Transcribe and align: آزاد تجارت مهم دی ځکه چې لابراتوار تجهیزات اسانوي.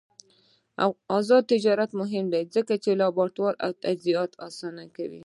آزاد 1.17 1.43
تجارت 1.53 1.91
مهم 2.01 2.25
دی 2.33 2.43
ځکه 2.55 2.73
چې 2.83 2.91
لابراتوار 3.01 3.53
تجهیزات 3.83 4.31
اسانوي. 4.47 5.19